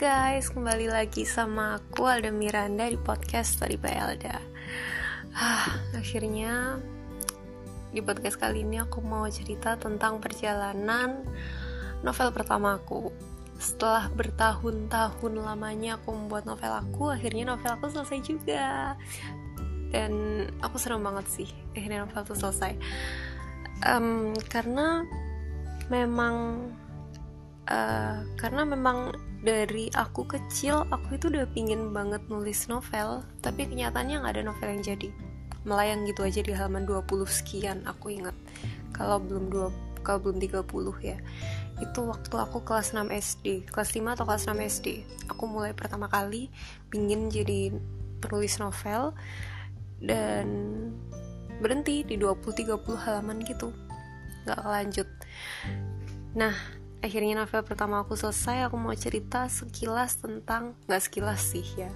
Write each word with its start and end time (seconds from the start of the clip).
guys, 0.00 0.48
kembali 0.48 0.88
lagi 0.88 1.28
sama 1.28 1.76
aku 1.76 2.08
Alda 2.08 2.32
Miranda 2.32 2.88
di 2.88 2.96
podcast 2.96 3.60
Story 3.60 3.76
by 3.76 4.00
Alda. 4.00 4.40
Ah, 5.36 5.76
Akhirnya 5.92 6.80
di 7.92 8.00
podcast 8.00 8.40
kali 8.40 8.64
ini 8.64 8.80
aku 8.80 9.04
mau 9.04 9.28
cerita 9.28 9.76
tentang 9.76 10.16
perjalanan 10.16 11.20
novel 12.00 12.32
pertama 12.32 12.80
aku. 12.80 13.12
Setelah 13.60 14.08
bertahun-tahun 14.16 15.36
lamanya 15.36 16.00
aku 16.00 16.16
membuat 16.16 16.48
novel 16.48 16.80
aku, 16.80 17.12
akhirnya 17.12 17.52
novel 17.52 17.68
aku 17.68 17.92
selesai 17.92 18.24
juga. 18.24 18.96
Dan 19.92 20.48
aku 20.64 20.80
senang 20.80 21.04
banget 21.04 21.28
sih 21.28 21.48
akhirnya 21.76 22.08
novel 22.08 22.24
itu 22.24 22.34
selesai. 22.40 22.72
Um, 23.84 24.32
Karena 24.48 25.04
memang 25.92 26.72
uh, 27.68 28.24
karena 28.40 28.64
memang 28.64 29.28
dari 29.40 29.88
aku 29.96 30.28
kecil 30.28 30.84
aku 30.92 31.16
itu 31.16 31.32
udah 31.32 31.48
pingin 31.48 31.96
banget 31.96 32.20
nulis 32.28 32.68
novel 32.68 33.24
tapi 33.40 33.64
kenyataannya 33.64 34.20
nggak 34.20 34.34
ada 34.36 34.44
novel 34.44 34.68
yang 34.68 34.84
jadi. 34.84 35.08
Melayang 35.64 36.08
gitu 36.08 36.24
aja 36.24 36.40
di 36.40 36.52
halaman 36.56 36.88
20 36.88 37.24
sekian 37.28 37.84
aku 37.84 38.12
ingat. 38.12 38.36
Kalau 38.92 39.20
belum 39.20 39.48
dua 39.48 39.68
kalau 40.00 40.20
belum 40.28 40.40
30 40.40 40.64
ya. 41.04 41.16
Itu 41.80 42.08
waktu 42.08 42.36
aku 42.36 42.60
kelas 42.64 42.92
6 42.92 43.08
SD 43.08 43.68
kelas 43.72 43.96
5 43.96 44.16
atau 44.16 44.24
kelas 44.28 44.44
6 44.48 44.56
SD 44.60 44.86
aku 45.32 45.48
mulai 45.48 45.72
pertama 45.72 46.10
kali 46.12 46.52
pingin 46.92 47.32
jadi 47.32 47.72
penulis 48.20 48.60
novel 48.60 49.16
dan 50.04 50.48
berhenti 51.60 52.04
di 52.04 52.16
20-30 52.16 52.76
halaman 53.04 53.40
gitu. 53.44 53.72
Nggak 54.44 54.60
lanjut. 54.64 55.08
Nah 56.36 56.79
akhirnya 57.00 57.44
novel 57.44 57.64
pertama 57.64 58.04
aku 58.04 58.12
selesai 58.12 58.68
aku 58.68 58.76
mau 58.76 58.92
cerita 58.92 59.48
sekilas 59.48 60.20
tentang 60.20 60.76
nggak 60.84 61.02
sekilas 61.02 61.40
sih 61.40 61.64
ya. 61.76 61.88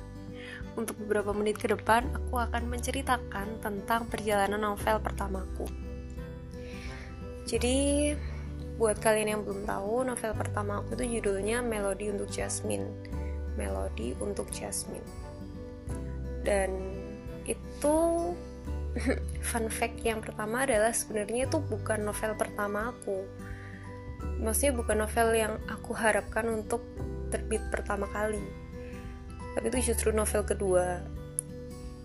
Untuk 0.75 0.98
beberapa 1.05 1.31
menit 1.31 1.61
ke 1.61 1.70
depan 1.70 2.09
aku 2.11 2.41
akan 2.41 2.67
menceritakan 2.67 3.61
tentang 3.61 4.09
perjalanan 4.09 4.75
novel 4.75 4.97
pertamaku. 4.98 5.69
Jadi 7.45 8.11
buat 8.75 8.98
kalian 8.98 9.39
yang 9.39 9.42
belum 9.47 9.69
tahu 9.69 10.03
novel 10.03 10.33
pertama 10.34 10.83
aku 10.83 10.98
itu 10.98 11.20
judulnya 11.20 11.62
Melodi 11.62 12.11
untuk 12.11 12.27
Jasmine. 12.33 12.89
Melodi 13.55 14.17
untuk 14.19 14.51
Jasmine. 14.51 15.07
Dan 16.42 16.75
itu 17.45 17.97
fun 19.53 19.67
fact 19.69 20.01
yang 20.03 20.25
pertama 20.25 20.64
adalah 20.64 20.91
sebenarnya 20.91 21.47
itu 21.47 21.61
bukan 21.61 22.03
novel 22.03 22.33
pertama 22.34 22.91
aku 22.91 23.27
maksudnya 24.41 24.72
bukan 24.77 24.97
novel 25.05 25.28
yang 25.33 25.55
aku 25.70 25.97
harapkan 25.97 26.48
untuk 26.50 26.84
terbit 27.33 27.62
pertama 27.72 28.06
kali. 28.11 28.42
Tapi 29.55 29.67
itu 29.70 29.94
justru 29.94 30.11
novel 30.11 30.42
kedua 30.42 31.03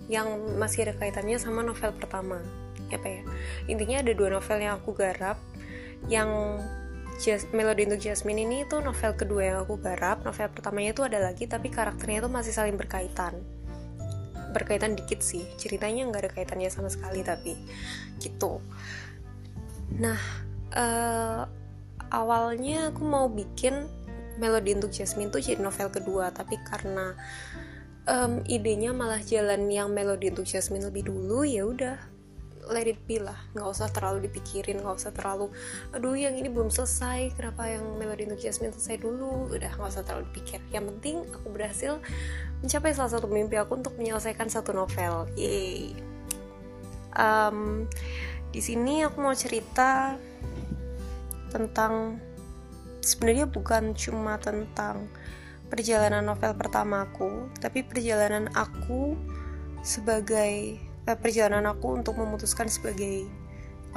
yang 0.09 0.57
masih 0.57 0.89
ada 0.89 0.97
kaitannya 0.97 1.37
sama 1.37 1.61
novel 1.61 1.93
pertama. 1.93 2.41
Apa 2.89 3.07
ya? 3.07 3.21
Intinya 3.69 4.01
ada 4.01 4.11
dua 4.13 4.33
novel 4.33 4.57
yang 4.57 4.81
aku 4.81 4.97
garap. 4.97 5.37
Yang 6.09 6.31
Just, 7.19 7.51
Melody 7.51 7.83
untuk 7.83 7.99
Jasmine 7.99 8.47
ini 8.47 8.63
itu 8.63 8.79
novel 8.79 9.11
kedua 9.11 9.41
yang 9.43 9.57
aku 9.67 9.75
garap. 9.75 10.23
Novel 10.23 10.47
pertamanya 10.55 10.95
itu 10.95 11.03
ada 11.03 11.19
lagi 11.19 11.45
tapi 11.51 11.67
karakternya 11.67 12.23
itu 12.23 12.29
masih 12.31 12.55
saling 12.55 12.79
berkaitan. 12.79 13.43
Berkaitan 14.55 14.95
dikit 14.95 15.19
sih. 15.19 15.43
Ceritanya 15.59 16.07
nggak 16.07 16.21
ada 16.25 16.31
kaitannya 16.31 16.71
sama 16.71 16.87
sekali 16.87 17.19
tapi 17.19 17.59
gitu. 18.23 18.63
Nah 19.99 20.15
uh, 20.73 21.43
awalnya 22.09 22.93
aku 22.93 23.02
mau 23.05 23.29
bikin 23.29 23.88
Melody 24.39 24.75
untuk 24.77 24.95
Jasmine 24.95 25.29
tuh 25.29 25.43
jadi 25.43 25.59
novel 25.59 25.91
kedua 25.91 26.31
tapi 26.31 26.55
karena 26.63 27.13
um, 28.07 28.41
idenya 28.47 28.95
malah 28.95 29.20
jalan 29.21 29.67
yang 29.67 29.92
Melody 29.92 30.31
untuk 30.31 30.47
Jasmine 30.47 30.87
lebih 30.87 31.11
dulu 31.11 31.43
ya 31.43 31.67
udah 31.67 31.97
let 32.70 32.86
it 32.86 33.02
be 33.09 33.17
lah. 33.17 33.36
Nggak 33.58 33.67
usah 33.67 33.89
terlalu 33.89 34.30
dipikirin 34.30 34.80
nggak 34.80 34.95
usah 34.95 35.11
terlalu 35.11 35.49
aduh 35.92 36.15
yang 36.15 36.37
ini 36.37 36.47
belum 36.47 36.70
selesai 36.70 37.33
kenapa 37.36 37.65
yang 37.67 37.83
Melody 37.97 38.30
untuk 38.30 38.39
Jasmine 38.39 38.71
selesai 38.77 39.02
dulu? 39.02 39.49
Udah 39.49 39.73
nggak 39.73 39.89
usah 39.89 40.05
terlalu 40.05 40.30
dipikir. 40.31 40.61
Yang 40.70 40.95
penting 40.95 41.15
aku 41.33 41.47
berhasil 41.49 41.97
mencapai 42.61 42.93
salah 42.93 43.11
satu 43.11 43.26
mimpi 43.27 43.58
aku 43.58 43.76
untuk 43.76 43.97
menyelesaikan 43.97 44.47
satu 44.47 44.71
novel. 44.71 45.27
Yay. 45.36 45.97
Um, 47.17 47.89
di 48.53 48.61
sini 48.61 49.03
aku 49.03 49.17
mau 49.20 49.33
cerita 49.33 50.15
tentang 51.49 52.21
sebenarnya 53.02 53.49
bukan 53.49 53.98
cuma 53.98 54.37
tentang 54.37 55.10
perjalanan 55.70 56.26
novel 56.26 56.58
pertamaku, 56.58 57.49
tapi 57.61 57.86
perjalanan 57.86 58.49
aku 58.58 59.14
sebagai 59.86 60.82
eh, 60.82 61.17
perjalanan 61.17 61.70
aku 61.71 62.02
untuk 62.02 62.17
memutuskan 62.17 62.67
sebagai 62.67 63.30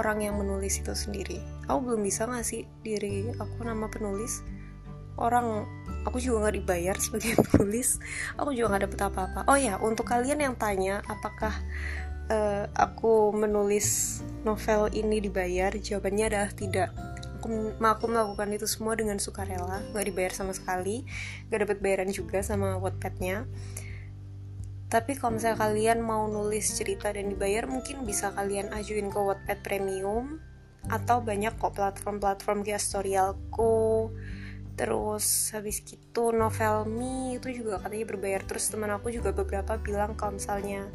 orang 0.01 0.25
yang 0.25 0.37
menulis 0.41 0.81
itu 0.81 0.93
sendiri. 0.93 1.41
Aku 1.69 1.85
belum 1.85 2.05
bisa 2.05 2.29
ngasih 2.29 2.69
diri 2.85 3.33
aku 3.37 3.65
nama 3.65 3.89
penulis. 3.89 4.45
Orang 5.21 5.69
aku 6.09 6.17
juga 6.17 6.49
nggak 6.49 6.57
dibayar 6.65 6.97
sebagai 6.97 7.37
penulis. 7.53 8.01
Aku 8.37 8.57
juga 8.57 8.77
nggak 8.77 8.85
dapet 8.89 9.01
apa-apa. 9.01 9.41
Oh 9.49 9.59
ya, 9.59 9.77
untuk 9.81 10.09
kalian 10.09 10.41
yang 10.41 10.55
tanya 10.57 11.05
apakah 11.09 11.53
uh, 12.33 12.65
aku 12.77 13.33
menulis 13.37 14.21
novel 14.45 14.89
ini 14.93 15.21
dibayar, 15.21 15.73
jawabannya 15.77 16.25
adalah 16.33 16.51
tidak 16.57 17.12
aku, 17.43 17.75
aku 17.83 18.05
melakukan 18.07 18.55
itu 18.55 18.71
semua 18.71 18.95
dengan 18.95 19.19
sukarela 19.19 19.83
nggak 19.91 20.07
dibayar 20.07 20.31
sama 20.31 20.55
sekali 20.55 21.03
nggak 21.51 21.67
dapat 21.67 21.79
bayaran 21.83 22.11
juga 22.15 22.39
sama 22.47 22.79
Wattpadnya. 22.79 23.51
Tapi 24.87 25.17
kalau 25.17 25.41
misalnya 25.41 25.59
kalian 25.59 25.99
mau 26.05 26.29
nulis 26.29 26.79
cerita 26.79 27.11
dan 27.11 27.33
dibayar 27.33 27.65
mungkin 27.65 28.07
bisa 28.07 28.31
kalian 28.37 28.71
ajuin 28.77 29.09
ke 29.11 29.19
Wattpad 29.19 29.65
Premium 29.65 30.39
atau 30.87 31.25
banyak 31.25 31.57
kok 31.57 31.75
platform-platform 31.75 32.61
kayak 32.63 32.83
Storyalku 32.83 34.13
terus 34.73 35.53
habis 35.53 35.85
gitu 35.85 36.33
Novel 36.33 36.89
Me 36.89 37.37
itu 37.37 37.49
juga 37.53 37.81
katanya 37.81 38.07
berbayar. 38.09 38.41
Terus 38.45 38.69
teman 38.69 38.93
aku 38.93 39.13
juga 39.13 39.33
beberapa 39.33 39.77
bilang 39.81 40.17
kalau 40.17 40.37
misalnya 40.37 40.89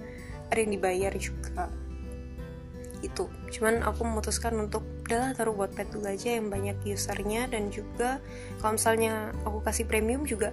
ada 0.49 0.59
yang 0.61 0.73
dibayar 0.77 1.13
juga. 1.17 1.69
Itu 3.01 3.29
cuman 3.53 3.85
aku 3.85 4.01
memutuskan 4.05 4.57
untuk 4.57 4.85
udahlah 5.07 5.31
taruh 5.31 5.55
buat 5.55 5.71
pet 5.71 5.87
dulu 5.87 6.11
aja 6.11 6.35
yang 6.35 6.51
banyak 6.51 6.75
usernya. 6.83 7.47
Dan 7.47 7.71
juga 7.71 8.19
kalau 8.59 8.75
misalnya 8.75 9.31
aku 9.47 9.63
kasih 9.63 9.87
premium 9.87 10.27
juga 10.27 10.51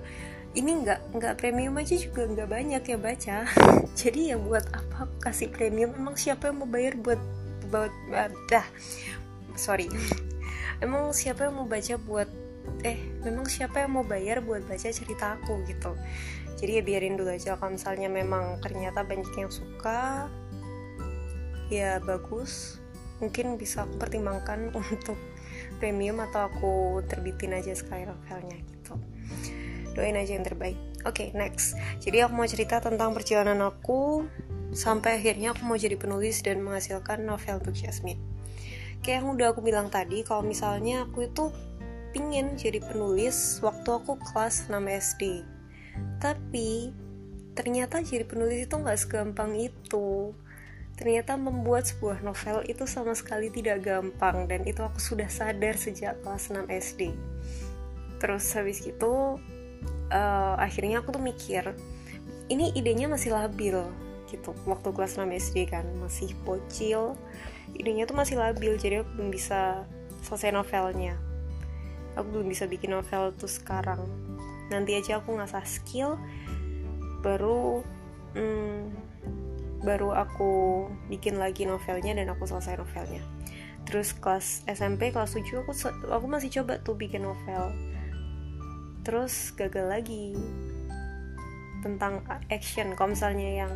ini 0.54 0.86
nggak 0.86 1.18
nggak 1.18 1.34
premium 1.42 1.74
aja 1.82 1.98
juga 1.98 2.30
nggak 2.30 2.48
banyak 2.48 2.82
ya 2.86 2.98
baca. 2.98 3.36
Jadi 4.00 4.30
ya 4.30 4.38
buat 4.38 4.62
apa 4.70 5.10
aku 5.10 5.16
kasih 5.18 5.50
premium? 5.50 5.90
Emang 5.98 6.14
siapa 6.14 6.54
yang 6.54 6.62
mau 6.62 6.70
bayar 6.70 6.94
buat 6.94 7.18
buat 7.68 7.90
dah 8.46 8.66
sorry. 9.58 9.90
Emang 10.84 11.10
siapa 11.10 11.50
yang 11.50 11.58
mau 11.58 11.66
baca 11.66 11.98
buat 11.98 12.30
eh 12.86 12.98
memang 13.26 13.44
siapa 13.50 13.82
yang 13.82 13.98
mau 13.98 14.06
bayar 14.06 14.40
buat 14.40 14.62
baca 14.70 14.88
cerita 14.94 15.34
aku 15.42 15.66
gitu. 15.66 15.98
Jadi 16.54 16.78
ya 16.78 16.82
biarin 16.86 17.18
dulu 17.18 17.34
aja. 17.34 17.58
Kalau 17.58 17.74
misalnya 17.74 18.06
memang 18.06 18.62
ternyata 18.62 19.02
banyak 19.02 19.34
yang 19.34 19.50
suka 19.50 20.30
ya 21.72 21.98
bagus 21.98 22.83
mungkin 23.24 23.56
bisa 23.56 23.88
aku 23.88 23.96
pertimbangkan 23.96 24.68
untuk 24.92 25.16
premium 25.80 26.20
atau 26.20 26.52
aku 26.52 26.74
terbitin 27.08 27.56
aja 27.56 27.72
sekali 27.72 28.04
novelnya 28.04 28.60
gitu. 28.60 28.94
Doain 29.96 30.18
aja 30.18 30.36
yang 30.36 30.44
terbaik. 30.44 30.76
Oke 31.08 31.28
okay, 31.30 31.36
next. 31.36 31.78
Jadi 32.04 32.20
aku 32.20 32.32
mau 32.36 32.48
cerita 32.48 32.84
tentang 32.84 33.16
perjalanan 33.16 33.64
aku 33.64 34.28
sampai 34.76 35.22
akhirnya 35.22 35.54
aku 35.56 35.62
mau 35.64 35.78
jadi 35.78 35.94
penulis 35.96 36.44
dan 36.44 36.60
menghasilkan 36.60 37.24
novel 37.24 37.62
untuk 37.62 37.72
Jasmine. 37.72 38.20
Kayak 39.00 39.22
yang 39.22 39.28
udah 39.36 39.46
aku 39.52 39.60
bilang 39.64 39.88
tadi 39.88 40.24
kalau 40.26 40.44
misalnya 40.44 41.04
aku 41.08 41.28
itu 41.28 41.52
pingin 42.14 42.54
jadi 42.54 42.78
penulis 42.78 43.58
waktu 43.58 43.90
aku 43.90 44.14
kelas 44.22 44.70
6 44.70 44.78
SD 44.86 45.42
tapi 46.22 46.94
ternyata 47.58 47.98
jadi 48.02 48.22
penulis 48.22 48.70
itu 48.70 48.74
nggak 48.78 48.98
segampang 48.98 49.58
itu 49.58 50.30
Ternyata 50.94 51.34
membuat 51.34 51.90
sebuah 51.90 52.22
novel 52.22 52.62
itu 52.70 52.86
sama 52.86 53.18
sekali 53.18 53.50
tidak 53.50 53.82
gampang 53.82 54.46
dan 54.46 54.62
itu 54.62 54.78
aku 54.78 55.02
sudah 55.02 55.26
sadar 55.26 55.74
sejak 55.74 56.22
kelas 56.22 56.54
6 56.54 56.70
SD. 56.70 57.10
Terus 58.22 58.46
habis 58.54 58.78
itu 58.86 59.42
uh, 60.14 60.54
akhirnya 60.56 61.02
aku 61.02 61.10
tuh 61.18 61.22
mikir, 61.22 61.74
ini 62.46 62.70
idenya 62.78 63.10
masih 63.10 63.34
labil 63.34 63.82
gitu. 64.30 64.54
Waktu 64.70 64.94
kelas 64.94 65.18
6 65.18 65.26
SD 65.34 65.66
kan 65.66 65.82
masih 65.98 66.30
bocil, 66.46 67.18
idenya 67.74 68.06
tuh 68.06 68.14
masih 68.14 68.38
labil 68.38 68.78
jadi 68.78 69.02
aku 69.02 69.18
belum 69.18 69.30
bisa 69.34 69.82
selesai 70.22 70.54
novelnya. 70.54 71.18
Aku 72.14 72.30
belum 72.30 72.46
bisa 72.46 72.70
bikin 72.70 72.94
novel 72.94 73.34
tuh 73.34 73.50
sekarang. 73.50 74.06
Nanti 74.70 74.94
aja 74.94 75.18
aku 75.18 75.34
ngasah 75.34 75.66
skill 75.66 76.14
baru 77.26 77.82
hmm, 78.38 79.13
baru 79.84 80.16
aku 80.16 80.84
bikin 81.12 81.36
lagi 81.36 81.68
novelnya 81.68 82.16
dan 82.16 82.32
aku 82.32 82.48
selesai 82.48 82.80
novelnya. 82.80 83.20
Terus 83.84 84.16
kelas 84.16 84.64
SMP 84.64 85.12
kelas 85.12 85.36
7 85.36 85.60
aku 85.60 85.72
aku 86.08 86.26
masih 86.26 86.50
coba 86.60 86.80
tuh 86.80 86.96
bikin 86.96 87.28
novel. 87.28 87.70
Terus 89.04 89.52
gagal 89.52 89.86
lagi 89.86 90.32
tentang 91.84 92.24
action. 92.48 92.96
Kalau 92.96 93.12
misalnya 93.12 93.64
yang 93.64 93.72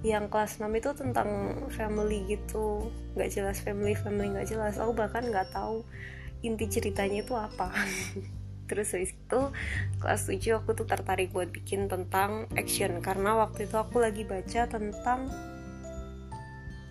yang 0.00 0.24
kelas 0.32 0.56
6 0.56 0.72
itu 0.72 0.90
tentang 0.96 1.28
family 1.68 2.24
gitu. 2.32 2.88
Nggak 3.12 3.30
jelas 3.36 3.56
family 3.60 3.92
family 3.92 4.32
nggak 4.32 4.48
jelas. 4.48 4.80
Aku 4.80 4.96
bahkan 4.96 5.28
nggak 5.28 5.52
tahu 5.52 5.84
inti 6.44 6.68
ceritanya 6.68 7.24
itu 7.24 7.32
apa 7.32 7.72
terus 8.66 8.92
habis 8.94 9.14
itu 9.14 9.40
kelas 10.02 10.28
7 10.30 10.58
aku 10.62 10.74
tuh 10.74 10.86
tertarik 10.86 11.30
buat 11.32 11.50
bikin 11.50 11.86
tentang 11.86 12.50
action. 12.54 12.98
Karena 13.00 13.38
waktu 13.38 13.66
itu 13.66 13.76
aku 13.78 14.02
lagi 14.02 14.22
baca 14.22 14.66
tentang 14.68 15.30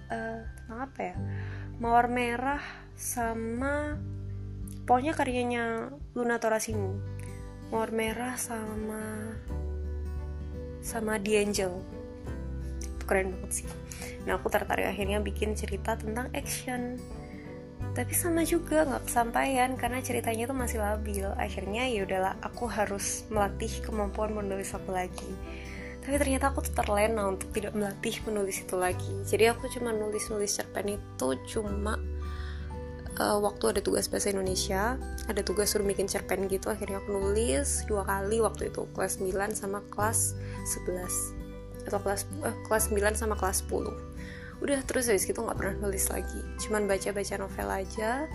uh, 0.10 0.39
tentang 0.44 0.80
apa 0.80 1.00
ya? 1.00 1.16
Mawar 1.80 2.07
merah 2.07 2.63
sama 2.95 4.00
pokoknya 4.88 5.12
karyanya 5.12 5.92
Luna 6.16 6.39
Torasimu 6.39 7.16
mawar 7.74 7.89
merah 7.89 8.38
sama 8.38 9.33
sama 10.86 11.18
D'Angel 11.18 11.81
keren 13.06 13.38
banget 13.38 13.51
sih. 13.62 13.68
Nah 14.25 14.38
aku 14.38 14.50
tertarik 14.50 14.89
akhirnya 14.89 15.22
bikin 15.22 15.54
cerita 15.54 15.94
tentang 15.94 16.30
action 16.33 16.98
tapi 17.94 18.14
sama 18.16 18.42
juga 18.48 18.88
nggak 18.88 19.06
kesampaian 19.06 19.76
karena 19.78 20.00
ceritanya 20.02 20.50
tuh 20.50 20.58
masih 20.58 20.80
labil. 20.82 21.28
Akhirnya 21.38 21.86
ya 21.86 22.08
udahlah 22.08 22.34
aku 22.42 22.66
harus 22.66 23.28
melatih 23.30 23.70
kemampuan 23.86 24.34
menulis 24.34 24.74
aku 24.74 24.96
lagi. 24.96 25.32
Tapi 26.02 26.16
ternyata 26.22 26.54
aku 26.54 26.66
tuh 26.66 26.74
terlena 26.74 27.30
untuk 27.30 27.54
tidak 27.54 27.76
melatih 27.78 28.18
menulis 28.26 28.62
itu 28.62 28.76
lagi. 28.80 29.14
Jadi 29.28 29.52
aku 29.52 29.70
cuma 29.70 29.94
nulis-nulis 29.94 30.56
cerpen 30.56 30.98
itu 30.98 31.28
cuma 31.46 32.00
uh, 33.20 33.40
waktu 33.40 33.76
ada 33.76 33.82
tugas 33.82 34.08
bahasa 34.12 34.32
Indonesia 34.32 35.00
ada 35.28 35.42
tugas 35.42 35.72
suruh 35.72 35.88
bikin 35.88 36.08
cerpen 36.08 36.48
gitu 36.52 36.70
akhirnya 36.70 37.00
aku 37.00 37.16
nulis 37.16 37.84
dua 37.88 38.04
kali 38.04 38.44
waktu 38.44 38.70
itu 38.72 38.86
kelas 38.94 39.20
9 39.20 39.56
sama 39.56 39.80
kelas 39.92 40.36
11 40.86 41.88
atau 41.90 42.00
kelas 42.02 42.22
uh, 42.44 42.56
kelas 42.68 42.92
9 42.92 43.16
sama 43.16 43.36
kelas 43.38 43.64
10 43.68 44.14
udah 44.65 44.81
terus 44.83 45.07
habis 45.07 45.29
gitu 45.29 45.45
nggak 45.45 45.57
pernah 45.62 45.75
nulis 45.85 46.09
lagi. 46.09 46.41
Cuman 46.57 46.89
baca-baca 46.89 47.35
novel 47.38 47.69
aja. 47.69 48.25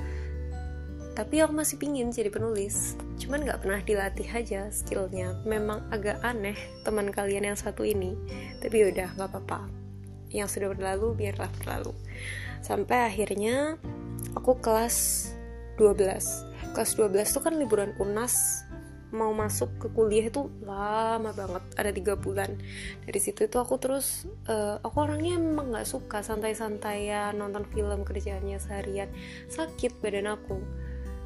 Tapi 1.19 1.43
aku 1.43 1.53
masih 1.53 1.77
pingin 1.77 2.15
jadi 2.15 2.31
penulis. 2.31 2.95
Cuman 3.19 3.43
nggak 3.43 3.67
pernah 3.67 3.83
dilatih 3.83 4.31
aja 4.31 4.71
skillnya. 4.71 5.35
Memang 5.43 5.83
agak 5.91 6.23
aneh 6.23 6.57
teman 6.87 7.11
kalian 7.11 7.51
yang 7.51 7.59
satu 7.59 7.83
ini. 7.83 8.15
Tapi 8.63 8.95
udah 8.95 9.19
nggak 9.19 9.29
apa-apa. 9.35 9.67
Yang 10.31 10.57
sudah 10.57 10.71
berlalu 10.71 11.19
biarlah 11.19 11.51
berlalu. 11.59 11.91
Sampai 12.63 13.11
akhirnya 13.11 13.75
aku 14.39 14.63
kelas 14.63 15.29
12 15.77 16.51
kelas 16.71 16.95
12 16.95 17.35
tuh 17.35 17.43
kan 17.43 17.55
liburan 17.59 17.93
unas 17.99 18.63
mau 19.11 19.35
masuk 19.35 19.71
ke 19.83 19.87
kuliah 19.91 20.31
itu 20.31 20.47
lama 20.63 21.35
banget 21.35 21.63
ada 21.75 21.91
tiga 21.91 22.15
bulan. 22.15 22.55
Dari 23.03 23.19
situ 23.19 23.47
itu 23.47 23.57
aku 23.59 23.79
terus 23.83 24.27
uh, 24.47 24.79
aku 24.83 24.97
orangnya 25.03 25.39
emang 25.39 25.75
nggak 25.75 25.87
suka 25.87 26.23
santai-santai 26.23 27.11
ya 27.11 27.35
nonton 27.35 27.67
film 27.75 28.07
kerjaannya 28.07 28.59
seharian. 28.63 29.11
Sakit 29.51 29.99
badan 29.99 30.31
aku. 30.31 30.63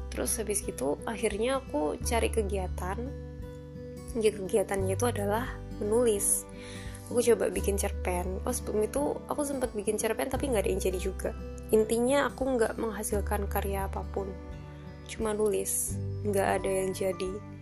Terus 0.09 0.33
habis 0.41 0.65
gitu 0.65 0.97
akhirnya 1.05 1.61
aku 1.61 1.97
cari 2.01 2.33
kegiatan. 2.33 2.97
Ya 4.17 4.31
kegiatannya 4.33 4.97
itu 4.97 5.05
adalah 5.05 5.53
menulis. 5.77 6.49
Aku 7.13 7.21
coba 7.21 7.53
bikin 7.53 7.77
cerpen. 7.77 8.41
Oh 8.49 8.53
sebelum 8.55 8.89
itu 8.89 9.13
aku 9.29 9.45
sempat 9.45 9.69
bikin 9.77 10.01
cerpen 10.01 10.25
tapi 10.25 10.49
nggak 10.49 10.65
ada 10.65 10.71
yang 10.73 10.81
jadi 10.81 10.97
juga. 10.97 11.31
Intinya 11.69 12.25
aku 12.33 12.57
nggak 12.57 12.81
menghasilkan 12.81 13.45
karya 13.45 13.85
apa 13.85 14.01
pun. 14.09 14.25
Cuma 15.05 15.37
nulis. 15.37 15.93
Nggak 16.25 16.47
ada 16.57 16.71
yang 16.81 16.89
jadi 16.97 17.54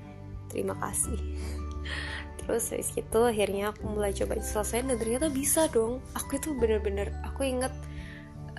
terima 0.53 0.77
kasih. 0.77 1.17
Terus 2.44 2.69
dari 2.69 2.85
situ 2.85 3.19
akhirnya 3.25 3.73
aku 3.73 3.89
mulai 3.89 4.13
coba 4.13 4.38
selesai 4.38 4.85
dan 4.85 4.95
ternyata 5.01 5.27
bisa 5.33 5.65
dong. 5.73 6.05
Aku 6.13 6.38
itu 6.38 6.53
bener-bener 6.53 7.09
aku 7.25 7.50
inget 7.50 7.73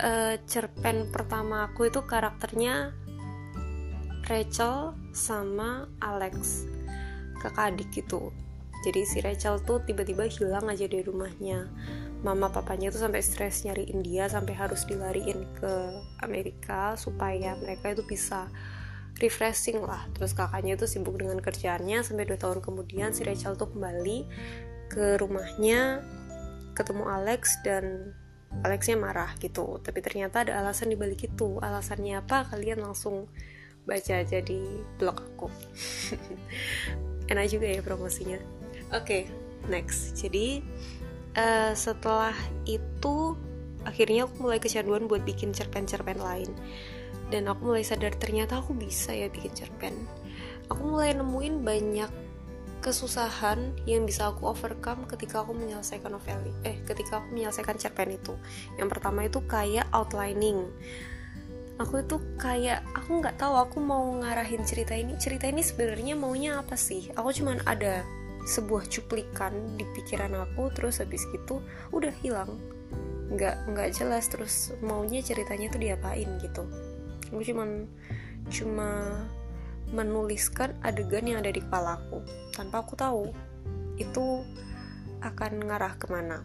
uh, 0.02 0.34
cerpen 0.50 1.08
pertama 1.14 1.70
aku 1.70 1.86
itu 1.86 2.02
karakternya 2.02 2.90
Rachel 4.26 4.96
sama 5.12 5.86
Alex 6.00 6.64
kakak 7.44 7.76
adik 7.76 7.92
gitu 7.92 8.32
jadi 8.84 9.00
si 9.08 9.24
Rachel 9.24 9.64
tuh 9.64 9.80
tiba-tiba 9.80 10.28
hilang 10.28 10.68
aja 10.68 10.84
dari 10.84 11.00
rumahnya. 11.00 11.72
Mama 12.20 12.52
papanya 12.52 12.92
tuh 12.92 13.00
sampai 13.00 13.24
stres 13.24 13.64
nyariin 13.64 14.04
dia 14.04 14.28
sampai 14.28 14.52
harus 14.52 14.84
dilariin 14.84 15.48
ke 15.56 15.72
Amerika 16.20 16.92
supaya 17.00 17.56
mereka 17.56 17.96
itu 17.96 18.04
bisa 18.04 18.52
refreshing 19.18 19.82
lah. 19.82 20.06
Terus 20.14 20.34
kakaknya 20.34 20.74
tuh 20.74 20.90
sibuk 20.90 21.18
dengan 21.18 21.38
kerjaannya 21.38 22.02
sampai 22.02 22.26
dua 22.26 22.38
tahun 22.38 22.58
kemudian 22.58 23.14
si 23.14 23.22
Rachel 23.22 23.54
tuh 23.54 23.70
kembali 23.70 24.26
ke 24.90 25.18
rumahnya 25.18 26.02
ketemu 26.74 27.04
Alex 27.06 27.62
dan 27.62 28.14
Alexnya 28.62 28.98
marah 28.98 29.34
gitu. 29.38 29.82
Tapi 29.82 29.98
ternyata 30.02 30.46
ada 30.46 30.58
alasan 30.62 30.90
dibalik 30.90 31.26
itu. 31.26 31.58
Alasannya 31.58 32.22
apa? 32.22 32.46
Kalian 32.50 32.82
langsung 32.82 33.26
baca 33.84 34.14
aja 34.22 34.38
di 34.40 34.62
blog 34.98 35.18
aku. 35.18 35.48
Enak 37.30 37.46
juga 37.50 37.66
ya 37.70 37.80
promosinya. 37.82 38.38
Oke 38.94 39.02
okay, 39.02 39.22
next. 39.66 40.14
Jadi 40.18 40.62
uh, 41.34 41.72
setelah 41.74 42.34
itu 42.66 43.34
akhirnya 43.84 44.24
aku 44.24 44.48
mulai 44.48 44.58
kecanduan 44.58 45.06
buat 45.10 45.22
bikin 45.22 45.52
cerpen-cerpen 45.52 46.16
lain 46.16 46.48
dan 47.34 47.50
aku 47.50 47.74
mulai 47.74 47.82
sadar 47.82 48.14
ternyata 48.14 48.62
aku 48.62 48.78
bisa 48.78 49.10
ya 49.10 49.26
bikin 49.26 49.50
cerpen. 49.50 50.06
Aku 50.70 50.86
mulai 50.86 51.18
nemuin 51.18 51.66
banyak 51.66 52.10
kesusahan 52.78 53.74
yang 53.90 54.06
bisa 54.06 54.30
aku 54.30 54.46
overcome 54.46 55.02
ketika 55.10 55.42
aku 55.42 55.50
menyelesaikan 55.50 56.14
novel 56.14 56.38
eh 56.62 56.78
ketika 56.86 57.18
aku 57.18 57.34
menyelesaikan 57.34 57.74
cerpen 57.74 58.14
itu. 58.14 58.38
Yang 58.78 58.88
pertama 58.94 59.26
itu 59.26 59.42
kayak 59.50 59.90
outlining. 59.90 60.70
Aku 61.82 62.06
itu 62.06 62.22
kayak 62.38 62.86
aku 62.94 63.18
nggak 63.18 63.34
tahu 63.34 63.58
aku 63.58 63.82
mau 63.82 64.14
ngarahin 64.22 64.62
cerita 64.62 64.94
ini. 64.94 65.18
Cerita 65.18 65.50
ini 65.50 65.66
sebenarnya 65.66 66.14
maunya 66.14 66.62
apa 66.62 66.78
sih? 66.78 67.10
Aku 67.18 67.34
cuman 67.34 67.66
ada 67.66 68.06
sebuah 68.46 68.86
cuplikan 68.86 69.74
di 69.74 69.82
pikiran 69.98 70.38
aku 70.38 70.70
terus 70.70 71.02
habis 71.02 71.26
gitu 71.34 71.58
udah 71.90 72.14
hilang. 72.22 72.62
Nggak 73.26 73.74
nggak 73.74 73.88
jelas 73.90 74.30
terus 74.30 74.70
maunya 74.86 75.18
ceritanya 75.18 75.66
tuh 75.74 75.82
diapain 75.82 76.30
gitu 76.38 76.62
aku 77.30 77.44
cuman 77.44 77.88
cuma 78.50 78.90
menuliskan 79.94 80.74
adegan 80.82 81.24
yang 81.24 81.38
ada 81.44 81.52
di 81.52 81.62
kepalaku 81.62 82.24
tanpa 82.56 82.82
aku 82.82 82.94
tahu 82.98 83.24
itu 84.00 84.42
akan 85.22 85.64
ngarah 85.70 85.94
ke 85.96 86.06
mana. 86.10 86.42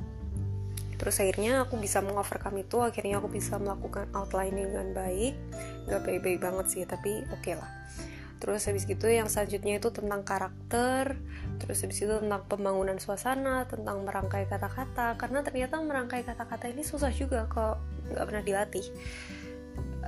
Terus 0.99 1.15
akhirnya 1.23 1.63
aku 1.63 1.79
bisa 1.79 2.03
mengovercome 2.03 2.59
itu 2.59 2.83
akhirnya 2.83 3.23
aku 3.23 3.31
bisa 3.31 3.55
melakukan 3.55 4.11
outlining 4.11 4.67
dengan 4.71 4.91
baik. 4.91 5.33
Gak 5.87 6.03
baik-baik 6.03 6.39
banget 6.43 6.65
sih 6.67 6.83
tapi 6.83 7.23
oke 7.31 7.39
okay 7.39 7.55
lah. 7.55 7.71
Terus 8.39 8.67
habis 8.67 8.87
gitu 8.87 9.07
yang 9.07 9.27
selanjutnya 9.27 9.83
itu 9.83 9.91
tentang 9.91 10.23
karakter 10.23 11.19
terus 11.59 11.83
habis 11.83 11.99
itu 11.99 12.15
tentang 12.23 12.47
pembangunan 12.47 12.95
suasana 12.99 13.67
tentang 13.67 14.03
merangkai 14.03 14.47
kata-kata. 14.47 15.15
Karena 15.15 15.39
ternyata 15.43 15.79
merangkai 15.79 16.23
kata-kata 16.27 16.67
ini 16.67 16.83
susah 16.83 17.11
juga 17.15 17.47
kok 17.47 17.79
nggak 18.11 18.25
pernah 18.27 18.43
dilatih 18.43 18.85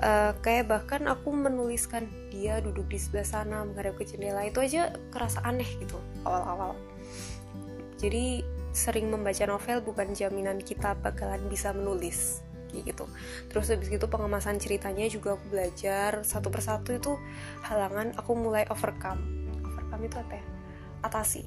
uh, 0.01 0.33
kayak 0.41 0.67
bahkan 0.67 1.05
aku 1.07 1.31
menuliskan 1.31 2.09
dia 2.33 2.59
duduk 2.59 2.89
di 2.89 2.97
sebelah 2.97 3.27
sana 3.27 3.57
menghadap 3.63 3.95
ke 3.99 4.03
jendela. 4.09 4.43
Itu 4.43 4.59
aja 4.63 4.91
kerasa 5.13 5.43
aneh 5.45 5.67
gitu 5.79 5.97
awal-awal. 6.25 6.75
Jadi 8.01 8.41
sering 8.71 9.11
membaca 9.11 9.43
novel 9.45 9.83
bukan 9.83 10.15
jaminan 10.15 10.63
kita 10.63 10.95
bakalan 10.99 11.43
bisa 11.51 11.75
menulis 11.75 12.41
gitu. 12.71 13.03
Terus 13.51 13.67
habis 13.67 13.91
itu 13.91 14.07
pengemasan 14.07 14.55
ceritanya 14.57 15.05
juga 15.11 15.35
aku 15.35 15.45
belajar. 15.51 16.23
Satu 16.23 16.47
persatu 16.47 16.95
itu 16.95 17.19
halangan 17.67 18.15
aku 18.15 18.31
mulai 18.31 18.63
overcome. 18.71 19.19
Overcome 19.61 20.07
itu 20.07 20.17
apa 20.17 20.33
ya? 20.39 20.45
Atasi. 21.03 21.43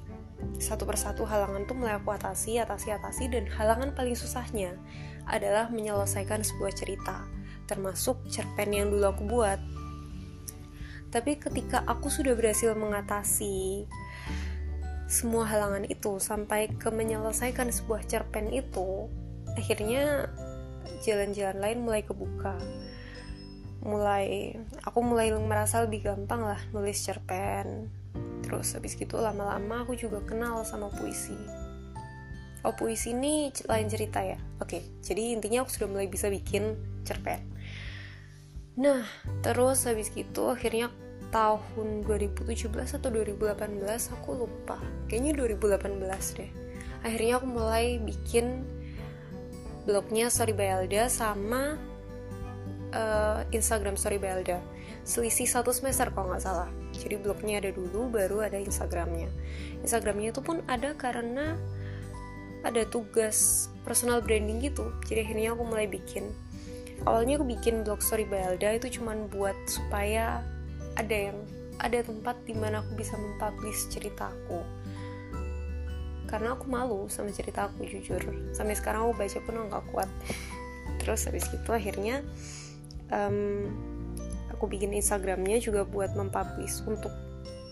Satu 0.61 0.85
persatu 0.85 1.25
halangan 1.25 1.65
tuh 1.65 1.73
mulai 1.81 1.97
aku 1.97 2.13
atasi 2.13 2.61
atasi 2.61 2.93
atasi 2.93 3.33
dan 3.33 3.49
halangan 3.49 3.97
paling 3.97 4.13
susahnya 4.13 4.77
adalah 5.25 5.73
menyelesaikan 5.73 6.45
sebuah 6.45 6.77
cerita 6.77 7.25
termasuk 7.65 8.21
cerpen 8.29 8.73
yang 8.73 8.89
dulu 8.93 9.05
aku 9.09 9.23
buat. 9.25 9.61
Tapi 11.15 11.39
ketika 11.39 11.87
aku 11.87 12.11
sudah 12.11 12.35
berhasil 12.35 12.75
mengatasi 12.75 13.87
semua 15.07 15.47
halangan 15.47 15.87
itu 15.87 16.19
sampai 16.19 16.75
ke 16.75 16.91
menyelesaikan 16.91 17.71
sebuah 17.71 18.03
cerpen 18.11 18.51
itu 18.51 19.07
akhirnya 19.55 20.27
jalan-jalan 21.07 21.63
lain 21.63 21.79
mulai 21.87 22.03
kebuka. 22.03 22.59
Mulai 23.87 24.59
aku 24.83 24.99
mulai 25.07 25.31
merasa 25.39 25.87
lebih 25.87 26.03
gampang 26.03 26.43
lah 26.43 26.59
nulis 26.75 26.99
cerpen. 26.99 27.87
Terus 28.43 28.75
habis 28.75 28.99
gitu 28.99 29.23
lama-lama 29.23 29.87
aku 29.87 29.95
juga 29.95 30.19
kenal 30.27 30.67
sama 30.67 30.91
puisi. 30.91 31.39
Oh 32.67 32.75
puisi 32.75 33.15
ini 33.15 33.55
lain 33.71 33.87
cerita 33.87 34.19
ya? 34.19 34.41
Oke 34.59 34.83
jadi 34.99 35.39
intinya 35.39 35.63
aku 35.63 35.71
sudah 35.71 35.87
mulai 35.95 36.11
bisa 36.11 36.27
bikin 36.27 36.75
cerpen 37.07 37.54
nah 38.75 39.07
terus 39.39 39.87
habis 39.87 40.11
gitu 40.11 40.51
akhirnya 40.51 40.91
tahun 41.35 42.07
2017 42.07 42.71
atau 42.71 43.11
2018 43.11 44.15
aku 44.15 44.39
lupa. 44.39 44.79
Kayaknya 45.11 45.59
2018 45.59 46.39
deh. 46.39 46.51
Akhirnya 47.03 47.43
aku 47.43 47.47
mulai 47.51 47.99
bikin 47.99 48.63
blognya 49.83 50.31
Story 50.31 50.55
by 50.55 50.87
sama 51.11 51.75
uh, 52.95 53.43
Instagram 53.51 53.99
Story 53.99 54.23
by 54.23 54.47
selisih 55.05 55.51
satu 55.51 55.75
semester 55.75 56.09
kalau 56.15 56.31
nggak 56.31 56.45
salah. 56.47 56.71
Jadi 56.95 57.19
blognya 57.19 57.59
ada 57.59 57.75
dulu 57.75 58.09
baru 58.09 58.47
ada 58.47 58.57
Instagramnya. 58.57 59.29
Instagramnya 59.83 60.33
itu 60.33 60.41
pun 60.41 60.63
ada 60.71 60.95
karena 60.95 61.59
ada 62.65 62.87
tugas 62.89 63.69
personal 63.85 64.23
branding 64.23 64.65
gitu. 64.65 64.89
Jadi 65.05 65.29
akhirnya 65.29 65.53
aku 65.53 65.67
mulai 65.67 65.91
bikin 65.91 66.31
awalnya 67.03 67.43
aku 67.43 67.47
bikin 67.51 67.83
blog 67.83 67.99
story 67.99 68.25
by 68.31 68.55
Elda 68.55 68.79
itu 68.79 69.03
cuman 69.03 69.27
buat 69.29 69.59
supaya 69.67 70.47
ada 70.95 71.17
yang 71.31 71.39
ada 71.83 72.07
tempat 72.07 72.39
di 72.47 72.55
mana 72.55 72.87
aku 72.87 72.95
bisa 72.95 73.19
mempublish 73.19 73.91
ceritaku 73.91 74.63
karena 76.35 76.59
aku 76.59 76.67
malu 76.67 77.07
sama 77.07 77.31
cerita 77.31 77.71
aku 77.71 77.87
jujur. 77.87 78.19
Sampai 78.51 78.75
sekarang 78.75 79.07
aku 79.07 79.15
baca 79.15 79.39
pun 79.45 79.55
nggak 79.71 79.85
kuat. 79.95 80.11
Terus 80.99 81.31
habis 81.31 81.47
itu 81.47 81.71
akhirnya 81.71 82.27
um, 83.15 83.71
aku 84.51 84.67
bikin 84.67 84.91
Instagramnya 84.97 85.63
juga 85.63 85.87
buat 85.87 86.17
mempublish 86.19 86.83
untuk 86.91 87.15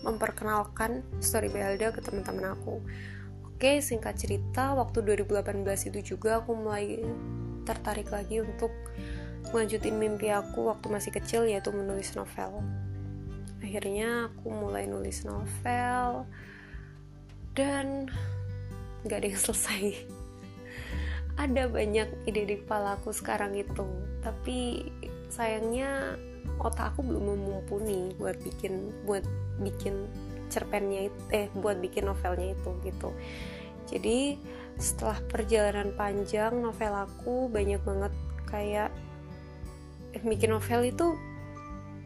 memperkenalkan 0.07 1.03
story 1.19 1.51
Belda 1.51 1.91
ke 1.91 1.99
teman-teman 1.99 2.55
aku. 2.55 2.79
Oke 3.51 3.83
singkat 3.83 4.15
cerita 4.15 4.75
waktu 4.75 5.03
2018 5.11 5.63
itu 5.91 6.15
juga 6.15 6.39
aku 6.39 6.55
mulai 6.55 7.03
tertarik 7.67 8.11
lagi 8.11 8.43
untuk 8.43 8.71
melanjutin 9.53 9.95
mimpi 9.95 10.33
aku 10.33 10.67
waktu 10.73 10.89
masih 10.89 11.13
kecil 11.13 11.45
yaitu 11.45 11.69
menulis 11.69 12.17
novel. 12.17 12.65
Akhirnya 13.61 14.27
aku 14.27 14.49
mulai 14.49 14.89
nulis 14.89 15.23
novel 15.23 16.25
dan 17.53 18.09
gak 19.05 19.23
ada 19.23 19.27
yang 19.29 19.41
selesai. 19.45 19.83
Ada 21.37 21.69
banyak 21.69 22.29
ide 22.29 22.43
di 22.45 22.55
kepala 22.61 22.97
aku 22.97 23.13
sekarang 23.13 23.53
itu 23.53 23.85
tapi 24.25 24.89
sayangnya 25.29 26.17
otak 26.61 26.93
aku 26.93 27.01
belum 27.05 27.41
mumpuni 27.41 28.13
buat 28.17 28.37
bikin 28.41 28.93
buat 29.05 29.25
bikin 29.61 30.05
cerpennya 30.53 31.09
itu 31.09 31.19
eh 31.33 31.47
buat 31.57 31.81
bikin 31.81 32.05
novelnya 32.09 32.53
itu 32.53 32.71
gitu. 32.85 33.09
Jadi 33.89 34.37
setelah 34.77 35.17
perjalanan 35.29 35.93
panjang 35.93 36.61
novel 36.61 36.93
aku 36.93 37.49
banyak 37.49 37.81
banget 37.81 38.13
kayak 38.45 38.89
bikin 40.21 40.53
novel 40.53 40.85
itu 40.85 41.17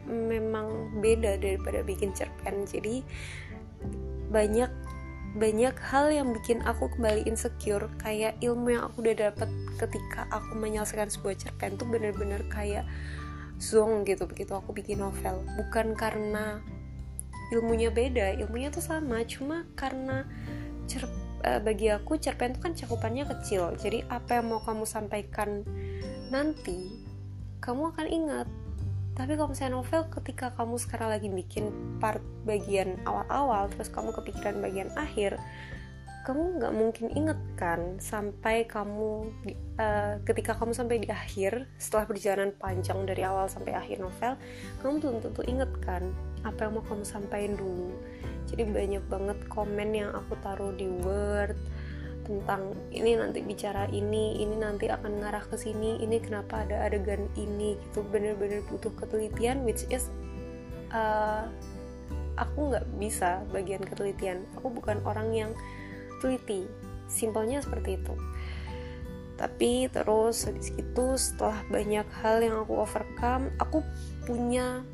memang 0.08 0.96
beda 1.04 1.36
daripada 1.36 1.84
bikin 1.84 2.16
cerpen. 2.16 2.64
Jadi 2.64 3.04
banyak 4.32 4.70
banyak 5.36 5.76
hal 5.76 6.08
yang 6.08 6.32
bikin 6.32 6.64
aku 6.64 6.88
kembali 6.96 7.28
insecure. 7.28 7.92
Kayak 8.00 8.40
ilmu 8.40 8.72
yang 8.72 8.88
aku 8.88 9.04
udah 9.04 9.28
dapat 9.28 9.52
ketika 9.76 10.24
aku 10.32 10.56
menyelesaikan 10.56 11.12
sebuah 11.12 11.36
cerpen 11.36 11.76
tuh 11.76 11.84
bener-bener 11.84 12.40
kayak 12.48 12.88
zong 13.60 14.08
gitu 14.08 14.24
begitu 14.24 14.56
aku 14.56 14.72
bikin 14.72 15.04
novel. 15.04 15.44
Bukan 15.60 15.92
karena 15.92 16.64
ilmunya 17.52 17.92
beda 17.92 18.40
ilmunya 18.40 18.72
tuh 18.72 18.82
sama. 18.82 19.20
Cuma 19.28 19.68
karena 19.76 20.24
cer 20.88 21.04
uh, 21.44 21.60
bagi 21.60 21.92
aku 21.92 22.16
cerpen 22.16 22.56
itu 22.56 22.60
kan 22.64 22.72
cakupannya 22.72 23.28
kecil. 23.28 23.76
Jadi 23.76 24.08
apa 24.08 24.40
yang 24.40 24.56
mau 24.56 24.64
kamu 24.64 24.88
sampaikan 24.88 25.60
nanti 26.32 27.07
kamu 27.68 27.92
akan 27.92 28.08
ingat. 28.08 28.48
Tapi 29.12 29.36
kalau 29.36 29.52
misalnya 29.52 29.76
novel 29.76 30.08
ketika 30.08 30.56
kamu 30.56 30.80
sekarang 30.80 31.12
lagi 31.12 31.28
bikin 31.28 31.68
part 32.00 32.24
bagian 32.48 32.96
awal-awal 33.04 33.68
terus 33.68 33.92
kamu 33.92 34.16
kepikiran 34.16 34.64
bagian 34.64 34.88
akhir 34.96 35.36
kamu 36.28 36.60
nggak 36.60 36.74
mungkin 36.76 37.06
inget 37.16 37.40
kan 37.56 37.96
sampai 37.96 38.68
kamu 38.68 39.32
uh, 39.80 40.20
ketika 40.28 40.52
kamu 40.52 40.76
sampai 40.76 41.00
di 41.00 41.08
akhir 41.08 41.64
setelah 41.80 42.04
perjalanan 42.04 42.52
panjang 42.52 43.00
dari 43.08 43.24
awal 43.24 43.48
sampai 43.48 43.72
akhir 43.72 43.96
novel 43.96 44.36
kamu 44.84 44.92
belum 45.00 45.16
tentu 45.24 45.40
inget 45.48 45.72
kan 45.80 46.04
apa 46.44 46.68
yang 46.68 46.78
mau 46.78 46.84
kamu 46.86 47.02
sampaikan 47.02 47.58
dulu. 47.58 47.90
Jadi 48.48 48.64
banyak 48.64 49.04
banget 49.12 49.38
komen 49.48 49.90
yang 49.92 50.10
aku 50.14 50.36
taruh 50.40 50.72
di 50.72 50.88
word 51.04 51.58
tentang 52.28 52.76
ini 52.92 53.16
nanti 53.16 53.40
bicara 53.40 53.88
ini 53.88 54.36
ini 54.44 54.60
nanti 54.60 54.92
akan 54.92 55.24
ngarah 55.24 55.48
ke 55.48 55.56
sini 55.56 55.96
ini 56.04 56.20
kenapa 56.20 56.68
ada 56.68 56.84
adegan 56.84 57.24
ini 57.40 57.80
gitu. 57.88 58.04
Bener-bener 58.04 58.60
butuh 58.68 58.92
ketelitian 59.00 59.64
which 59.64 59.88
is 59.88 60.12
uh, 60.92 61.48
aku 62.36 62.68
nggak 62.68 62.84
bisa 63.00 63.40
bagian 63.48 63.80
ketelitian. 63.80 64.44
Aku 64.60 64.68
bukan 64.68 65.00
orang 65.08 65.32
yang 65.32 65.50
teliti. 66.20 66.68
Simpelnya 67.08 67.64
seperti 67.64 67.96
itu. 67.96 68.14
Tapi 69.40 69.88
terus 69.88 70.44
habis 70.44 70.68
itu 70.76 71.04
setelah 71.16 71.64
banyak 71.72 72.04
hal 72.20 72.44
yang 72.44 72.60
aku 72.60 72.76
overcome 72.76 73.48
aku 73.56 73.80
punya 74.28 74.84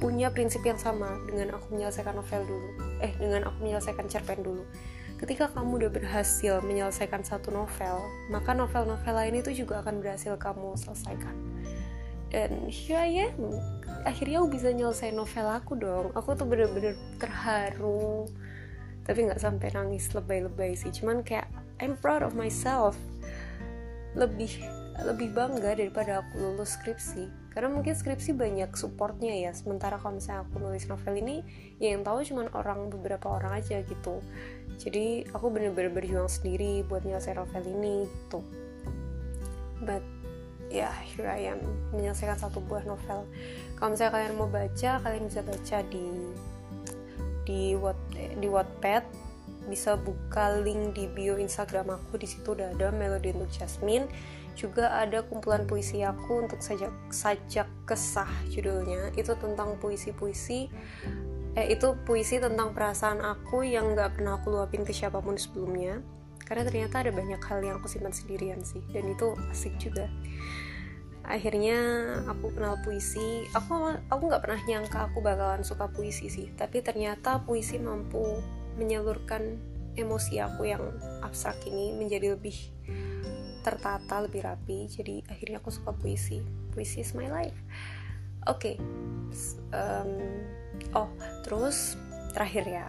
punya 0.00 0.32
prinsip 0.34 0.64
yang 0.64 0.80
sama 0.80 1.20
dengan 1.28 1.60
aku 1.60 1.76
menyelesaikan 1.76 2.16
novel 2.16 2.42
dulu. 2.48 2.68
Eh 3.04 3.12
dengan 3.20 3.52
aku 3.52 3.68
menyelesaikan 3.68 4.08
cerpen 4.08 4.40
dulu 4.40 4.64
ketika 5.22 5.46
kamu 5.54 5.86
udah 5.86 5.90
berhasil 5.94 6.58
menyelesaikan 6.66 7.22
satu 7.22 7.54
novel, 7.54 8.02
maka 8.26 8.50
novel-novel 8.58 9.14
lain 9.14 9.38
itu 9.38 9.62
juga 9.62 9.78
akan 9.78 10.02
berhasil 10.02 10.34
kamu 10.34 10.74
selesaikan. 10.74 11.36
Dan 12.34 12.66
here 12.66 12.98
I 12.98 13.30
am. 13.30 13.54
Akhirnya 14.02 14.42
aku 14.42 14.58
bisa 14.58 14.74
nyelesain 14.74 15.14
novel 15.14 15.46
aku 15.46 15.78
dong. 15.78 16.10
Aku 16.18 16.34
tuh 16.34 16.48
bener-bener 16.48 16.98
terharu. 17.22 18.26
Tapi 19.06 19.30
nggak 19.30 19.38
sampai 19.38 19.70
nangis 19.70 20.10
lebay-lebay 20.10 20.74
sih. 20.74 20.90
Cuman 20.90 21.22
kayak 21.22 21.46
I'm 21.78 21.94
proud 22.00 22.26
of 22.26 22.34
myself. 22.34 22.98
Lebih 24.18 24.58
lebih 25.06 25.30
bangga 25.36 25.76
daripada 25.76 26.24
aku 26.24 26.40
lulus 26.40 26.74
skripsi 26.76 27.41
karena 27.52 27.68
mungkin 27.68 27.92
skripsi 27.92 28.32
banyak 28.32 28.72
supportnya 28.72 29.36
ya. 29.36 29.52
Sementara 29.52 30.00
kalau 30.00 30.16
misalnya 30.16 30.48
aku 30.48 30.56
nulis 30.56 30.88
novel 30.88 31.14
ini 31.20 31.44
ya 31.76 31.92
yang 31.92 32.02
tahu 32.02 32.24
cuma 32.24 32.48
orang 32.56 32.88
beberapa 32.88 33.28
orang 33.28 33.60
aja 33.60 33.84
gitu. 33.84 34.24
Jadi 34.80 35.28
aku 35.36 35.52
bener-bener 35.52 35.92
berjuang 35.92 36.32
sendiri 36.32 36.80
buat 36.88 37.04
nyelesain 37.04 37.36
novel 37.36 37.62
ini 37.68 38.08
gitu. 38.08 38.40
But 39.84 40.00
ya 40.72 40.88
yeah, 40.88 40.94
here 41.04 41.28
I 41.28 41.52
am 41.52 41.60
menyelesaikan 41.92 42.40
satu 42.40 42.64
buah 42.64 42.88
novel. 42.88 43.28
Kalau 43.76 43.88
misalnya 43.92 44.12
kalian 44.16 44.34
mau 44.40 44.48
baca 44.48 44.90
kalian 45.04 45.28
bisa 45.28 45.44
baca 45.44 45.78
di 45.92 46.04
di 48.40 48.48
Wattpad 48.48 49.04
bisa 49.68 49.98
buka 49.98 50.58
link 50.62 50.96
di 50.96 51.06
bio 51.10 51.38
Instagram 51.38 51.94
aku. 51.94 52.18
Di 52.18 52.26
situ 52.26 52.54
udah 52.56 52.74
ada 52.74 52.90
Melody 52.90 53.34
untuk 53.36 53.50
Jasmine. 53.52 54.06
Juga 54.52 54.92
ada 54.92 55.24
kumpulan 55.24 55.64
puisi 55.64 56.04
aku 56.04 56.44
untuk 56.44 56.60
sajak 56.60 56.92
sajak 57.08 57.68
kesah 57.88 58.28
judulnya. 58.52 59.14
Itu 59.16 59.38
tentang 59.38 59.80
puisi-puisi 59.80 60.68
eh, 61.52 61.66
itu 61.68 61.96
puisi 62.08 62.40
tentang 62.40 62.72
perasaan 62.72 63.20
aku 63.20 63.64
yang 63.64 63.92
nggak 63.92 64.16
pernah 64.16 64.40
aku 64.40 64.52
luapin 64.52 64.84
ke 64.84 64.92
siapa 64.92 65.20
pun 65.20 65.36
sebelumnya. 65.36 66.00
Karena 66.42 66.68
ternyata 66.68 67.00
ada 67.00 67.12
banyak 67.14 67.40
hal 67.40 67.58
yang 67.64 67.80
aku 67.80 67.88
simpan 67.88 68.12
sendirian 68.12 68.60
sih. 68.60 68.84
Dan 68.92 69.12
itu 69.12 69.32
asik 69.52 69.76
juga. 69.80 70.08
Akhirnya 71.22 71.78
aku 72.28 72.52
kenal 72.52 72.76
puisi. 72.82 73.46
Aku 73.56 73.94
aku 74.10 74.22
nggak 74.26 74.42
pernah 74.42 74.60
nyangka 74.66 75.08
aku 75.08 75.22
bakalan 75.22 75.64
suka 75.64 75.88
puisi 75.88 76.28
sih. 76.28 76.50
Tapi 76.52 76.82
ternyata 76.82 77.40
puisi 77.40 77.78
mampu 77.80 78.42
menyalurkan 78.76 79.60
emosi 79.96 80.40
aku 80.40 80.68
yang 80.68 80.82
abstrak 81.20 81.60
ini 81.68 81.92
menjadi 81.92 82.34
lebih 82.36 82.56
tertata 83.62 84.24
lebih 84.24 84.42
rapi. 84.44 84.90
Jadi 84.90 85.22
akhirnya 85.30 85.62
aku 85.62 85.70
suka 85.70 85.94
puisi. 85.94 86.42
Puisi 86.74 87.04
is 87.04 87.14
my 87.14 87.30
life. 87.30 87.56
Oke. 88.50 88.74
Okay. 88.74 88.76
um, 89.72 90.42
oh 90.98 91.08
terus 91.46 91.94
terakhir 92.34 92.64
ya. 92.66 92.86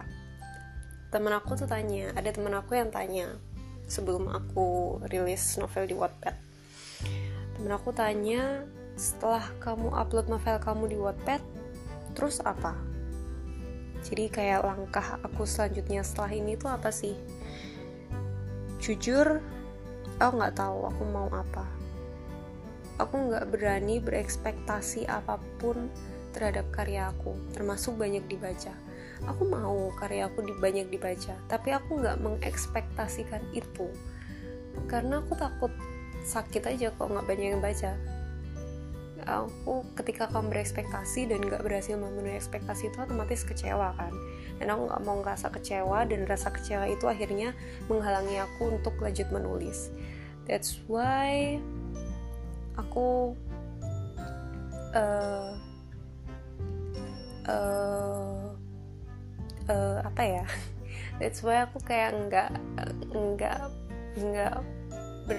Temen 1.14 1.30
aku 1.30 1.54
tuh 1.54 1.70
tanya 1.70 2.10
ada 2.18 2.28
temen 2.34 2.52
aku 2.52 2.74
yang 2.74 2.90
tanya 2.90 3.38
sebelum 3.86 4.26
aku 4.26 4.98
rilis 5.12 5.56
novel 5.60 5.86
di 5.86 5.94
Wattpad. 5.94 6.36
Temen 7.54 7.70
aku 7.70 7.94
tanya 7.94 8.66
setelah 8.98 9.46
kamu 9.62 9.90
upload 9.94 10.26
novel 10.26 10.56
kamu 10.58 10.84
di 10.90 10.98
Wattpad 10.98 11.42
terus 12.14 12.38
apa 12.42 12.78
jadi 14.04 14.24
kayak 14.28 14.60
langkah 14.62 15.18
aku 15.24 15.48
selanjutnya 15.48 16.04
setelah 16.04 16.32
ini 16.36 16.54
tuh 16.60 16.70
apa 16.70 16.92
sih 16.92 17.16
jujur 18.78 19.40
aku 20.20 20.32
nggak 20.36 20.60
tahu 20.60 20.86
aku 20.86 21.02
mau 21.08 21.26
apa 21.32 21.64
aku 23.02 23.32
nggak 23.32 23.50
berani 23.50 23.98
berekspektasi 23.98 25.08
apa 25.10 25.40
pun 25.58 25.90
terhadap 26.34 26.66
karya 26.74 27.14
aku, 27.14 27.38
termasuk 27.54 27.94
banyak 27.94 28.26
dibaca. 28.26 28.74
Aku 29.30 29.46
mau 29.46 29.94
karya 29.94 30.26
aku 30.26 30.42
banyak 30.58 30.90
dibaca, 30.90 31.38
tapi 31.46 31.70
aku 31.70 32.02
nggak 32.02 32.18
mengekspektasikan 32.18 33.40
itu, 33.54 33.86
karena 34.90 35.22
aku 35.22 35.38
takut 35.38 35.70
sakit 36.26 36.66
aja 36.66 36.90
kalau 36.98 37.14
nggak 37.14 37.28
banyak 37.30 37.48
yang 37.54 37.62
baca. 37.62 37.94
Aku 39.24 39.84
ketika 39.98 40.30
kamu 40.30 40.54
berekspektasi 40.54 41.28
dan 41.28 41.42
gak 41.44 41.64
berhasil 41.64 41.96
memenuhi 41.98 42.36
ekspektasi 42.38 42.92
itu 42.92 42.98
otomatis 43.00 43.42
kecewa 43.42 43.92
kan. 43.96 44.12
Dan 44.62 44.70
aku 44.70 44.88
gak 44.90 45.02
mau 45.02 45.16
ngerasa 45.20 45.50
kecewa 45.50 46.06
dan 46.06 46.24
rasa 46.24 46.52
kecewa 46.54 46.88
itu 46.88 47.04
akhirnya 47.08 47.52
menghalangi 47.90 48.40
aku 48.40 48.76
untuk 48.76 48.96
lanjut 49.02 49.28
menulis. 49.34 49.92
That's 50.44 50.76
why 50.86 51.58
aku 52.76 53.32
uh, 54.92 55.52
uh, 57.48 58.52
uh, 59.68 59.98
apa 60.04 60.22
ya? 60.22 60.44
That's 61.22 61.40
why 61.40 61.62
aku 61.64 61.78
kayak 61.82 62.14
nggak 62.28 62.50
nggak 63.14 63.60
nggak 64.18 64.54
ber 65.24 65.38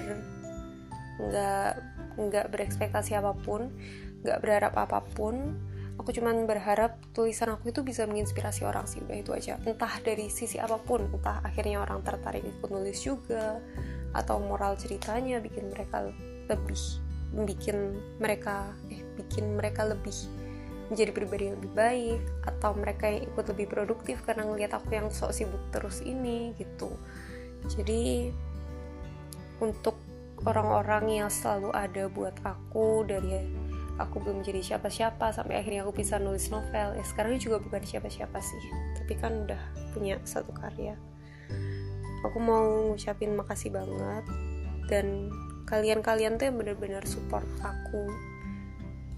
nggak 1.15 1.95
nggak 2.16 2.52
berekspektasi 2.52 3.16
apa 3.16 3.36
pun 3.36 3.72
nggak 4.26 4.40
berharap 4.42 4.74
apa 4.76 5.06
pun. 5.14 5.56
Aku 5.96 6.12
cuman 6.12 6.44
berharap 6.44 7.00
tulisan 7.16 7.56
aku 7.56 7.72
itu 7.72 7.80
bisa 7.80 8.04
menginspirasi 8.04 8.68
orang 8.68 8.84
sih 8.84 9.00
udah 9.00 9.16
itu 9.16 9.32
aja. 9.32 9.56
Entah 9.64 10.04
dari 10.04 10.28
sisi 10.28 10.60
apa 10.60 10.76
pun 10.76 11.08
entah 11.08 11.40
akhirnya 11.40 11.80
orang 11.80 12.04
tertarik 12.04 12.44
ikut 12.44 12.68
nulis 12.68 13.00
juga 13.00 13.64
atau 14.12 14.44
moral 14.44 14.76
ceritanya 14.76 15.40
bikin 15.40 15.72
mereka 15.72 16.04
lebih 16.52 16.82
bikin 17.36 18.00
mereka 18.20 18.72
eh 18.88 19.04
bikin 19.20 19.56
mereka 19.60 19.88
lebih 19.88 20.16
menjadi 20.88 21.12
pribadi 21.12 21.44
yang 21.50 21.58
lebih 21.58 21.74
baik 21.74 22.22
atau 22.46 22.72
mereka 22.78 23.10
yang 23.10 23.26
ikut 23.26 23.46
lebih 23.56 23.68
produktif 23.68 24.22
karena 24.22 24.46
ngelihat 24.46 24.78
aku 24.78 24.94
yang 24.94 25.10
sok 25.10 25.34
sibuk 25.34 25.64
terus 25.74 26.00
ini 26.06 26.54
gitu. 26.60 26.94
Jadi 27.66 28.30
untuk 29.60 29.98
orang-orang 30.44 31.24
yang 31.24 31.30
selalu 31.32 31.72
ada 31.72 32.12
buat 32.12 32.36
aku 32.44 33.08
dari 33.08 33.39
aku 33.96 34.20
belum 34.20 34.44
jadi 34.44 34.60
siapa-siapa 34.60 35.32
sampai 35.32 35.63
akhirnya 35.63 35.88
aku 35.88 35.96
bisa 35.96 36.20
nulis 36.20 36.51
novel. 36.51 37.00
Ya 37.00 37.04
sekarang 37.08 37.39
juga 37.39 37.63
bukan 37.63 37.80
siapa-siapa 37.80 38.38
sih 38.44 38.60
tapi 39.00 39.15
kan 39.15 39.48
udah 39.48 39.62
punya 39.96 40.20
satu 40.27 40.51
karya. 40.51 41.00
Aku 42.27 42.38
mau 42.42 42.92
ngucapin 42.92 43.38
makasih 43.38 43.72
banget 43.72 44.25
dan 44.92 45.32
kalian-kalian 45.70 46.36
tuh 46.36 46.51
yang 46.51 46.58
bener-bener 46.60 47.04
support 47.08 47.48
aku. 47.63 48.12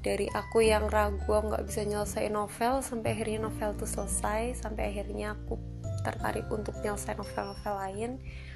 Dari 0.05 0.29
aku 0.31 0.63
yang 0.63 0.87
ragu 0.87 1.25
nggak 1.25 1.65
bisa 1.67 1.83
nyelesain 1.83 2.31
novel 2.31 2.85
sampai 2.85 3.17
akhirnya 3.17 3.49
novel 3.49 3.75
tuh 3.75 3.89
selesai 3.89 4.61
sampai 4.63 4.93
akhirnya 4.93 5.35
aku 5.35 5.57
tertarik 6.05 6.47
untuk 6.47 6.77
nyelesain 6.79 7.19
novel-novel 7.19 7.75
lain 7.75 8.11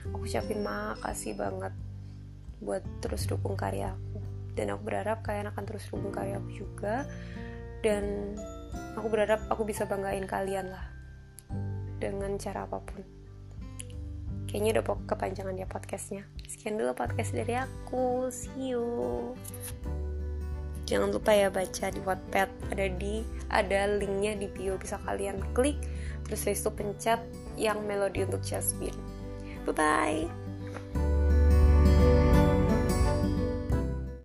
aku 0.07 0.23
ucapin 0.23 0.63
makasih 0.63 1.35
banget 1.35 1.73
buat 2.61 2.85
terus 3.01 3.25
dukung 3.25 3.57
karya 3.57 3.91
aku. 3.91 4.21
Dan 4.53 4.71
aku 4.71 4.81
berharap 4.85 5.25
kalian 5.25 5.49
akan 5.51 5.63
terus 5.65 5.83
dukung 5.89 6.13
karya 6.13 6.37
aku 6.37 6.49
juga. 6.53 7.03
Dan 7.81 8.37
aku 8.95 9.07
berharap 9.09 9.41
aku 9.49 9.65
bisa 9.65 9.89
banggain 9.89 10.23
kalian 10.29 10.69
lah 10.69 10.85
dengan 11.97 12.37
cara 12.37 12.69
apa 12.69 12.77
pun. 12.81 13.01
Kayaknya 14.49 14.81
udah 14.81 14.83
kepanjangan 15.07 15.55
ya 15.55 15.67
podcastnya. 15.69 16.23
Sekian 16.45 16.75
dulu 16.75 16.91
podcast 16.91 17.31
dari 17.31 17.55
aku. 17.55 18.27
See 18.29 18.75
you. 18.75 18.83
Jangan 20.91 21.15
lupa 21.15 21.31
ya 21.31 21.47
baca 21.47 21.87
di 21.87 22.01
Wattpad. 22.03 22.49
Ada 22.75 22.91
di 22.99 23.23
ada 23.47 23.87
linknya 23.95 24.35
di 24.35 24.51
bio. 24.51 24.75
Bisa 24.75 24.99
kalian 25.07 25.39
klik. 25.55 25.79
Terus 26.27 26.51
itu 26.51 26.67
pencet 26.67 27.23
yang 27.55 27.79
melodi 27.87 28.27
untuk 28.27 28.43
Jasmine. 28.43 28.99
Bye 29.63 29.71
bye 29.71 30.40